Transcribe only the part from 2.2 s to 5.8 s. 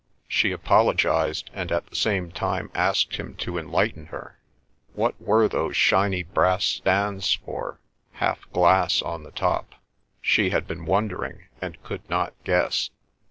time asked him to enlighten her: what were those